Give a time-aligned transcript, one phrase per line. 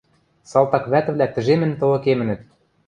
[0.51, 2.41] Салтак вӓтӹвлӓ тӹжемӹн тылыкемӹнӹт.